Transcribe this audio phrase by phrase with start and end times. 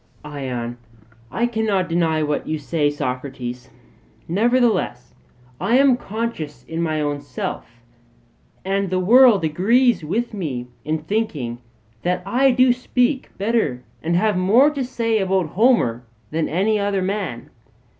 [0.25, 0.79] ION:
[1.31, 3.69] I cannot deny what you say, Socrates.
[4.27, 5.13] Nevertheless
[5.59, 7.83] I am conscious in my own self,
[8.65, 11.61] and the world agrees with me in thinking
[12.01, 17.03] that I do speak better and have more to say about Homer than any other
[17.03, 17.51] man.